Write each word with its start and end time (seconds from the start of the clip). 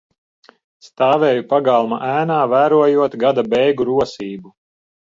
Stāvēju 0.87 1.45
pagalma 1.53 2.01
ēnā, 2.09 2.41
vērojot 2.57 3.21
gada 3.27 3.47
beigu 3.55 3.89
rosību. 3.95 4.59